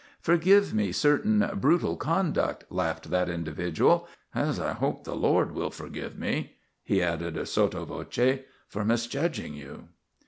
[0.19, 4.07] "Forgive me certain brutal conduct," laughed that individual.
[4.33, 9.89] "As I hope the Lord will forgive me," he added sotto voce, "for misjudging you."